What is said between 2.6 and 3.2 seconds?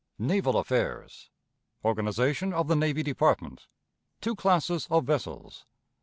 the Navy